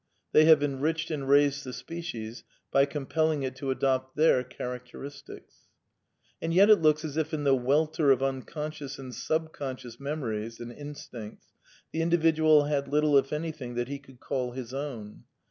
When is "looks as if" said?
6.81-7.35